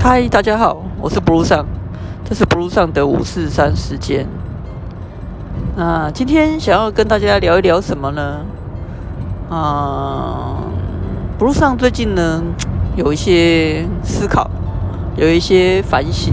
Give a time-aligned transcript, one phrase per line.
[0.00, 1.66] 嗨，大家好，我是 Blue 上，
[2.24, 4.26] 这是 Blue 上的五四三时间。
[5.76, 8.38] 那今天想要跟大家聊一聊什么呢？
[9.50, 10.62] 啊
[11.38, 12.40] ，Blue 上最近呢
[12.94, 14.48] 有一些思考，
[15.16, 16.32] 有一些反省。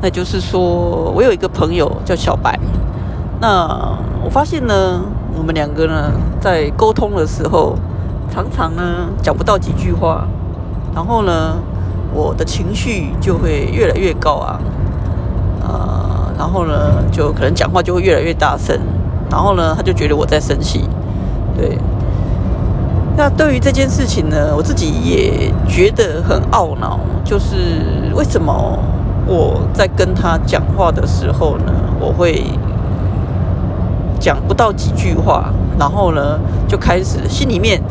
[0.00, 2.58] 那就是说我有一个朋友叫小白，
[3.40, 3.66] 那
[4.24, 5.02] 我发现呢，
[5.36, 7.76] 我们两个呢在沟通的时候，
[8.30, 10.28] 常常呢讲不到几句话，
[10.94, 11.56] 然后呢。
[12.12, 14.60] 我的情绪就会越来越高昂，
[15.62, 18.78] 呃，然后呢，就可能讲话就会越来越大声，
[19.30, 20.88] 然后呢，他就觉得我在生气，
[21.56, 21.78] 对。
[23.16, 27.56] 那对于这件事情呢，我自己也觉得很懊恼，就是
[28.14, 28.78] 为什么
[29.26, 32.44] 我在跟他讲话的时候呢，我会
[34.18, 37.82] 讲不到几句话，然后呢，就开始心里面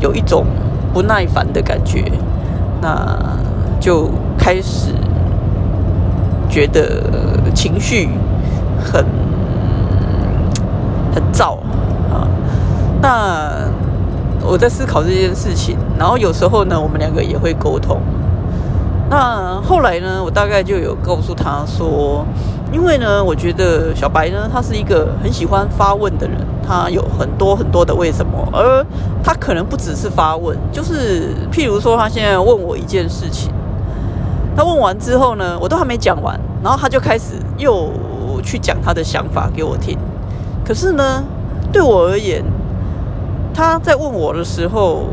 [0.00, 0.46] 有一种
[0.94, 2.10] 不耐烦的感觉，
[2.80, 3.36] 那。
[3.80, 4.92] 就开始
[6.48, 7.02] 觉得
[7.54, 8.08] 情绪
[8.80, 9.04] 很
[11.14, 11.58] 很燥
[12.12, 12.28] 啊。
[13.00, 13.50] 那
[14.44, 18.00] 我在思考这件事情，然后有时候呢，我们两个也会沟通。
[19.08, 22.24] 那后来呢，我大概就有告诉他说，
[22.72, 28.84] 因为呢，我觉得小白呢，他是一个很喜欢发问的人，他有很多很多的为什么，而
[29.22, 33.52] 他可能不只是发问，就是譬如说，他现在问我一件事情。
[34.56, 37.92] 他问完之后呢，我都还没讲完，然后他就开始又
[38.42, 39.98] 去讲他的想法给我听。
[40.64, 41.22] 可是呢，
[41.70, 42.42] 对我而言，
[43.52, 45.04] 他在问我的时候，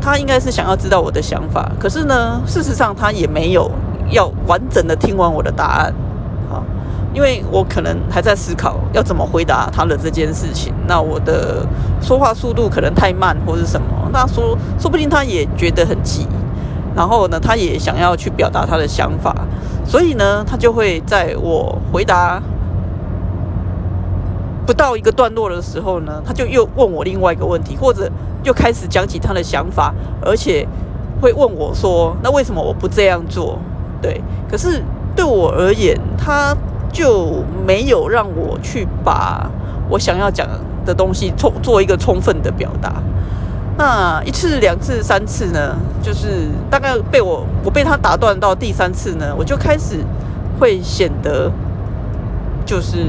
[0.00, 1.72] 他应该是想要知道我的想法。
[1.80, 3.68] 可是呢，事实上他也没有
[4.10, 5.92] 要完整的听完我的答案
[6.48, 6.62] 啊，
[7.12, 10.72] 因为我可能还在思考要怎么回答他的这件事情。
[10.86, 11.66] 那我的
[12.00, 14.08] 说话速度可能太慢，或是什么？
[14.12, 16.28] 那说说不定他也觉得很急。
[16.98, 19.32] 然后呢，他也想要去表达他的想法，
[19.86, 22.42] 所以呢，他就会在我回答
[24.66, 28.10] 不到一个段落的时候呢，他就又问我另外一个问题，或者
[28.42, 30.66] 又开始讲起他的想法，而且
[31.22, 33.60] 会问我说：“那为什么我不这样做？”
[34.02, 34.20] 对，
[34.50, 34.82] 可是
[35.14, 36.52] 对我而言，他
[36.92, 39.48] 就没有让我去把
[39.88, 40.48] 我想要讲
[40.84, 42.94] 的东西充做一个充分的表达。
[43.78, 50.04] 那一次、两次、三次呢，就是大概被我我被他打断到第三次呢，我就开始
[50.58, 51.48] 会显得
[52.66, 53.06] 就是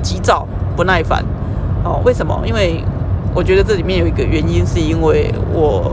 [0.00, 0.46] 急躁、
[0.76, 1.24] 不耐烦。
[1.82, 2.40] 哦，为什么？
[2.46, 2.84] 因为
[3.34, 5.92] 我觉得这里面有一个原因，是因为我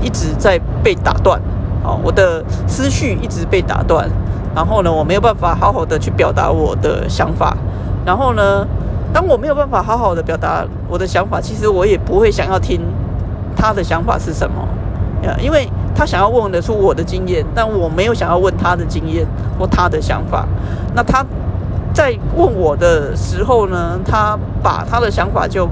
[0.00, 1.40] 一直在被打断。
[1.82, 4.08] 哦，我的思绪一直被打断，
[4.54, 7.56] 然后呢，我没有办法好好的去表达我的想法，
[8.06, 8.64] 然后呢。
[9.12, 12.80] 当我没有办法好好的表达我的想法，其实我也不会想要听
[13.54, 14.66] 他的想法是什么，
[15.22, 19.26] 呃，因为他想要问的是我的经验，但我没有想要问他的经验
[19.58, 20.46] 或他的想法。
[20.94, 21.24] 那他
[21.92, 25.68] 在问我的时候呢，他把他的想法就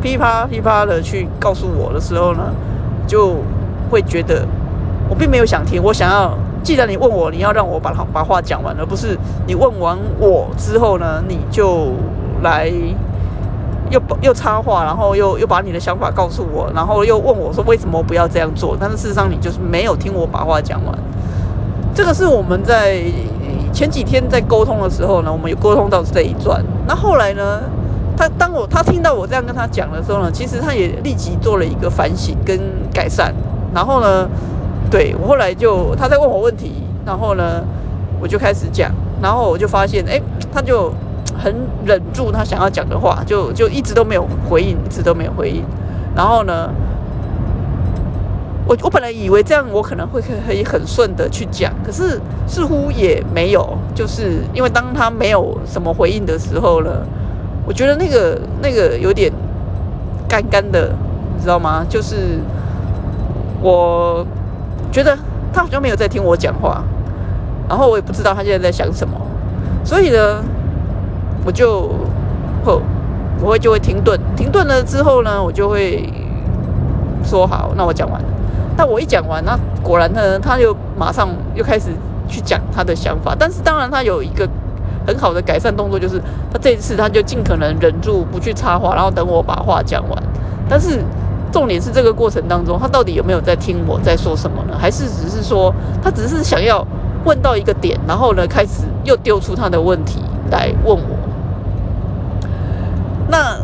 [0.00, 2.54] 噼啪噼啪的去告诉我的时候呢，
[3.06, 3.36] 就
[3.90, 4.46] 会觉得
[5.10, 5.82] 我并没有想听。
[5.82, 11.92] 我想要，既然你问我，你要让我把把话讲完，而不是你问完我之后呢，你就。
[12.42, 12.70] 来，
[13.90, 18.76] 又又插话，然后又又把你的想法告诉我，然后又问我说为什么不要这样做？
[18.78, 20.98] 但是事实上你就是没有听我把话讲完。
[21.94, 23.02] 这个是我们在
[23.72, 26.64] 前几天在沟通的时候呢，我们有沟通到这一段。
[26.86, 27.60] 那后来呢，
[28.16, 32.58] 他当我他听到我这样跟他讲的时候呢，其实他也立即做了一个反省跟
[32.92, 33.34] 改善。
[33.74, 34.28] 然后呢，
[34.90, 37.62] 对我后来就他在问我问题，然后呢，
[38.20, 40.20] 我就开始讲，然后我就发现，哎，
[40.52, 40.92] 他就。
[41.42, 41.52] 很
[41.84, 45.64] 忍住他想要讲的话，就就一直都没有回应，一直都没有回应。
[46.14, 46.70] 然后呢，
[48.64, 56.90] 我我本来以为这样我可能会可以很顺的去讲，可是似乎也没有，就是因为当他没有什么回应的时候呢，
[57.66, 59.32] 我觉得那个那个有点
[60.28, 60.92] 干干的，
[61.34, 61.84] 你知道吗？
[61.88, 62.38] 就是
[63.60, 64.24] 我
[64.92, 65.18] 觉得
[65.52, 66.84] 他好像没有在听我讲话，
[67.68, 69.20] 然后我也不知道他现在在想什么，
[69.84, 70.44] 所以呢。
[71.44, 71.90] 我就
[72.64, 72.80] 后
[73.40, 76.08] 我会就会停顿，停顿了之后呢，我就会
[77.24, 78.28] 说好，那我讲完了。
[78.76, 81.90] 但我一讲完，那果然呢，他就马上又开始
[82.26, 83.36] 去讲他的想法。
[83.38, 84.48] 但是当然，他有一个
[85.06, 86.18] 很好的改善动作，就是
[86.50, 90.22] 他这一次他就尽可能忍住不去插话，然后等我把话讲完。
[90.68, 91.00] 但是
[91.52, 94.74] 重点是这个过程当中，他到底有没有在听我在说什么呢？
[94.78, 96.82] 还是只是说他只是想要
[97.24, 101.11] 问到一个点，然后呢开始又丢出他的问题来问我？
[103.32, 103.56] 那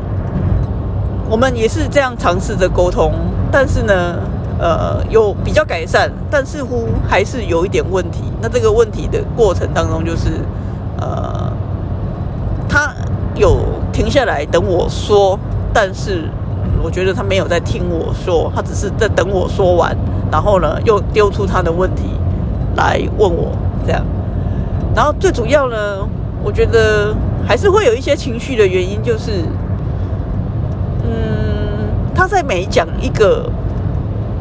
[1.29, 3.13] 我们也是这样尝试着沟通，
[3.53, 4.17] 但是呢，
[4.59, 8.23] 呃有比较改善，但似乎还是有一点问题。
[8.41, 10.31] 那这个问题的过程当中，就是
[10.99, 11.53] 呃，
[12.67, 12.95] 他
[13.35, 13.59] 有
[13.93, 15.39] 停下来等我说，
[15.71, 16.31] 但是
[16.83, 19.95] 我觉得他没有在听我说，他只是在等我说完，
[20.33, 22.05] 然后呢又丢出他的问题
[22.75, 23.53] 来问我
[23.85, 24.03] 这样。
[24.97, 25.77] 然后最主要呢，
[26.43, 27.15] 我觉得
[27.49, 29.43] 还是会有一些情绪的原因，就是。
[31.03, 33.51] 嗯，他在每讲一个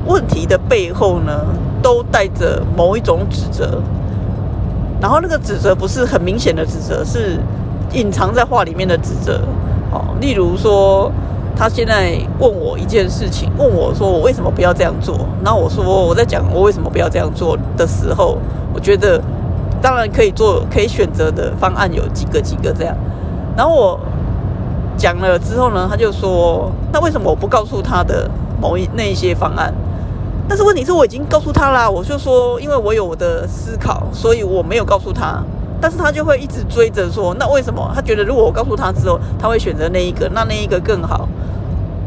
[0.05, 1.45] 问题的背后呢，
[1.81, 3.81] 都带着某一种指责，
[4.99, 7.39] 然后那个指责不是很明显的指责，是
[7.93, 9.39] 隐藏在话里面的指责。
[9.93, 11.09] 哦，例如说，
[11.55, 15.17] 他现在问我一件事情，问我说我为什么不要这样做？
[15.41, 18.37] 那我说我在讲我为什么不要这样做的时候，
[18.73, 19.21] 我觉得
[19.81, 22.95] 当然可以做，可以选择的方案有几个几个这样，
[23.55, 23.99] 然后我。
[24.99, 28.27] 讲了之后呢，他就说：“那为什么我不告诉他的
[28.59, 29.71] 某一那一些方案？
[30.49, 31.87] 但是问题是我已经告诉他啦。
[31.87, 35.43] 我就说，因为我有我的思考，所以我没有告诉他。
[35.79, 37.91] 但是他就会一直追着说：那为什么？
[37.93, 41.29] 他觉得如果我告诉他之后，他会选择那一个，那那一个更好。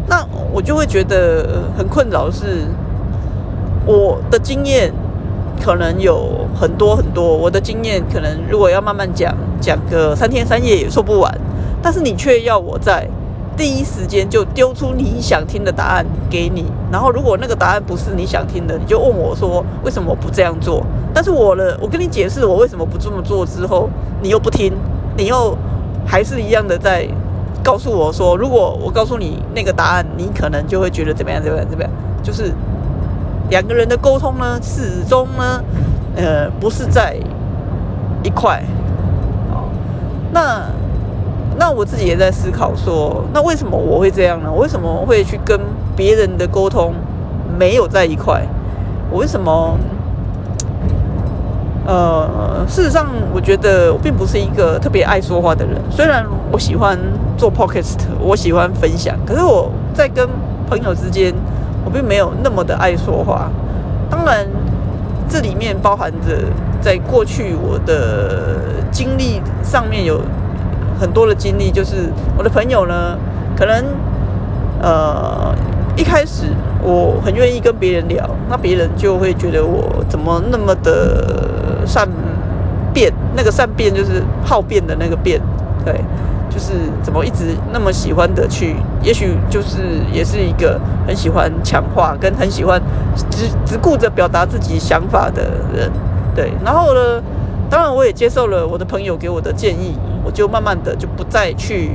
[0.08, 2.28] 那我就会觉得很困扰。
[2.28, 2.64] 是
[3.87, 4.93] 我的经验
[5.62, 11.32] 可能有很多很多，我的经验可能如果要慢慢讲，讲个三天三夜也说不完。”
[11.82, 13.08] 但是你却要我在
[13.56, 20.85] 第一时间就丢出你想听的答案给你，然后如果那个答案不是你想听的，你就问我说为什么不这样做？
[21.14, 23.88] 但是我的，我跟你解释我为什么不这么做之后，
[24.23, 24.73] 你又不听，
[25.17, 25.56] 你又
[26.06, 27.08] 还是一样的在
[27.62, 31.91] 告诉我说，如果我告诉你那个答案，你可能就会觉得怎么样怎么样怎么样？
[32.23, 32.53] 就是
[33.49, 35.62] 两个人的沟通呢，始终呢，
[36.17, 37.17] 呃，不是在
[38.23, 38.62] 一块。
[39.53, 39.69] 哦，
[40.33, 40.62] 那。
[41.59, 44.51] 那我自己也在思考说，那为什么我会这样呢？
[44.51, 45.61] 为什么会去跟
[45.95, 46.95] 别人的沟通
[47.59, 48.41] 没有在一块？
[49.11, 49.77] 我为什么？
[51.87, 55.77] 呃，事实上，我觉得我并不是一个特别爱说话的人。
[55.91, 56.99] 虽然我喜欢
[57.37, 60.27] 做 podcast，我喜欢分享，可是我在跟
[60.67, 61.35] 朋友之间，
[61.85, 63.51] 我并没有那么的爱说话。
[64.09, 64.47] 当然，
[65.31, 66.44] 这里面包含着
[66.82, 70.21] 在过去我的经历上面有。
[71.00, 73.17] 很多的经历就是我的朋友呢，
[73.56, 73.82] 可能
[74.82, 75.50] 呃
[75.97, 76.44] 一开始
[76.82, 82.06] 我很愿意跟别人聊，那别人就会觉得我怎么那么的善
[82.93, 85.41] 变，那个善变就是好变的那个变，
[85.87, 85.94] 对，
[86.50, 89.79] 就是怎么一直那么喜欢的去，也许就是
[90.12, 92.82] 也是一个很喜欢强化跟很喜欢
[93.31, 95.43] 只只顾着表达自己想法的
[95.75, 95.91] 人，
[96.35, 97.23] 对，然后呢，
[97.70, 99.94] 当然我也接受了我的朋友给我的建议。
[100.23, 101.93] 我就慢慢的就不再去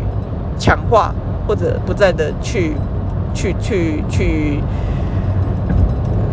[0.58, 1.14] 强化，
[1.48, 2.76] 或者不再的去
[3.36, 4.60] 去去去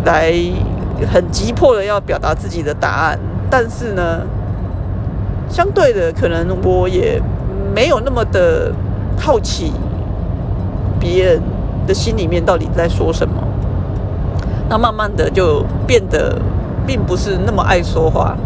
[0.02, 0.32] 来
[1.12, 3.18] 很急迫的要表达自己的答案，
[3.50, 4.20] 但是呢，
[5.50, 7.20] 相对的可能我也
[7.74, 8.72] 没有那么的
[9.18, 9.72] 好奇
[11.00, 11.42] 别人
[11.86, 13.34] 的心里面到底在说什么，
[14.68, 16.36] 那慢慢的就变得
[16.86, 18.36] 并不是那么爱说话，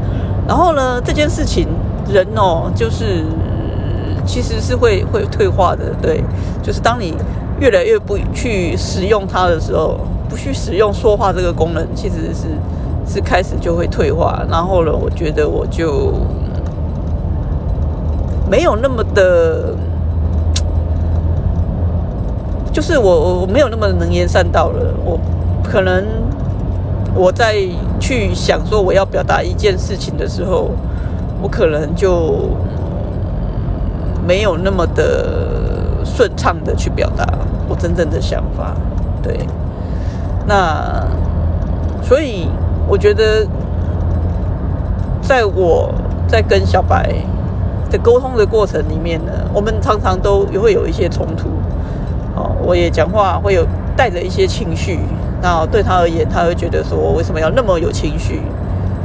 [0.46, 1.66] 然后呢，这件事情。
[2.08, 3.24] 人哦，就是
[4.24, 6.22] 其实是会会退化的，对，
[6.62, 7.12] 就是当你
[7.58, 9.98] 越来越不去使用它的时候，
[10.28, 12.46] 不去使用说话这个功能，其实是
[13.12, 14.40] 是开始就会退化。
[14.48, 16.12] 然后呢，我觉得我就
[18.50, 19.74] 没有那么的，
[22.72, 24.94] 就是我我没有那么能言善道了。
[25.04, 25.18] 我
[25.62, 26.04] 可能
[27.14, 27.56] 我在
[27.98, 30.70] 去想说我要表达一件事情的时候。
[31.42, 32.48] 我可能就
[34.26, 37.28] 没有那么的顺畅的去表达
[37.68, 38.74] 我真正的想法，
[39.22, 39.46] 对。
[40.46, 41.06] 那
[42.02, 42.48] 所以
[42.88, 43.46] 我觉得，
[45.20, 45.92] 在我
[46.26, 47.14] 在跟小白
[47.90, 51.48] 的沟通的过程里面呢，我们常常都会有一些冲突。
[52.34, 53.66] 哦，我也讲话会有
[53.96, 54.98] 带着一些情绪，
[55.40, 58.42] 那对他而言，他会觉得说，为什么要那么有情绪？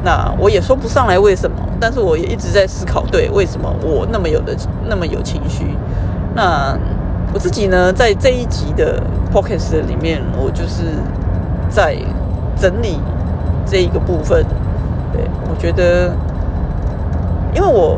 [0.04, 4.54] 那我也说不上来为什么，但是我也一直在思考，对，为什么我那么有的
[4.90, 5.78] 那么有情绪？
[6.36, 6.78] 那
[7.34, 10.84] 我自己呢，在这一集的 podcast 里面，我就是
[11.70, 11.96] 在
[12.58, 13.00] 整理
[13.66, 14.44] 这一个部分。
[15.14, 16.12] 对我觉得，
[17.54, 17.98] 因为我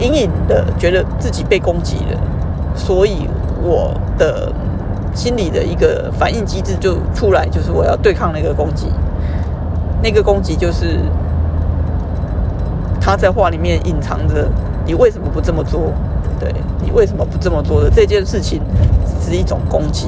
[0.00, 2.20] 隐隐的觉得自己被攻击了，
[2.74, 3.28] 所以
[3.62, 4.52] 我的
[5.14, 8.88] 心里的一个反应机制就出来，就是我要对抗那个攻击。
[10.02, 10.98] 那个攻击就是。
[13.02, 14.46] 他在话里面隐藏着
[14.84, 15.90] 你为什么不这么做？
[16.38, 16.52] 对
[16.84, 18.60] 你为什么不这么做的这件事情
[19.18, 20.06] 是一种攻击，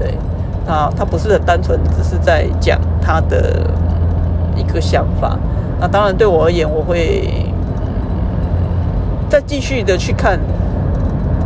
[0.00, 0.18] 对。
[0.66, 3.70] 那，他不是很单纯，只是在讲他的
[4.56, 5.38] 一个想法。
[5.80, 7.43] 那当然对我而言，我会
[9.34, 10.38] 再继续的去看。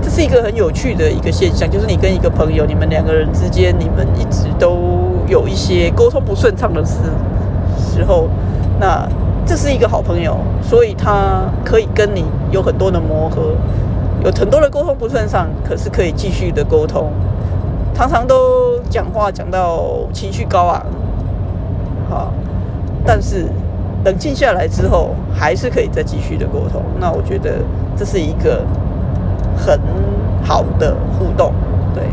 [0.02, 4.76] 这是一个很有趣的一个现象，就是你跟一个朋友，你们两个人之间，你们一直都
[5.26, 6.97] 有一些沟通不顺畅的时
[7.78, 8.28] 时候，
[8.78, 9.09] 那
[9.47, 13.54] 这是一个好朋友，所以他可以跟你有很多的磨合，
[14.23, 17.11] 有很多的沟通不顺畅，可是可以继续的沟通，
[17.95, 20.87] 常常都讲话讲到情绪高昂，
[22.11, 22.33] 好，
[23.02, 23.47] 但是
[24.09, 26.83] 冷静下来之后，还是可以再继续的沟通。
[26.99, 27.59] 那我觉得
[27.97, 28.65] 这是一个。
[29.61, 29.77] 很
[30.45, 31.53] 好的互动，
[31.93, 32.05] 对，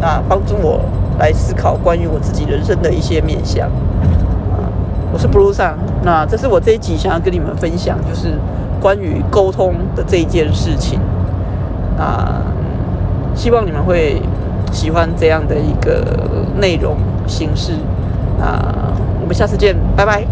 [0.00, 0.80] 那帮助我
[1.18, 3.66] 来思考关于我自己人生的一些面向。
[3.66, 4.70] 啊，
[5.12, 8.38] 我是 Blue 上，那这是我这一集想要跟你们分享，就是
[8.80, 11.00] 关于沟通的这一件事情。
[11.98, 12.40] 啊，
[13.34, 14.22] 希望你们会
[14.70, 16.06] 喜欢这样的一个
[16.60, 17.72] 内容形式。
[18.40, 20.24] 啊，我们下次见，拜拜。